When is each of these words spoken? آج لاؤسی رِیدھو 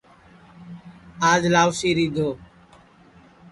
آج 1.31 1.41
لاؤسی 1.53 1.89
رِیدھو 1.97 2.29